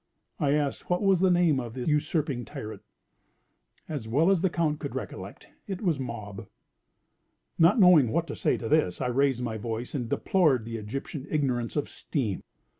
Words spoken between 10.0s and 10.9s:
deplored the